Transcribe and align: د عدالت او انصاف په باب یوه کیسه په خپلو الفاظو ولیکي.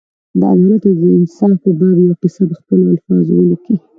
د 0.39 0.41
عدالت 0.51 0.83
او 0.89 1.03
انصاف 1.17 1.53
په 1.63 1.69
باب 1.79 1.97
یوه 2.05 2.15
کیسه 2.21 2.41
په 2.49 2.55
خپلو 2.59 2.83
الفاظو 2.93 3.33
ولیکي. 3.37 3.75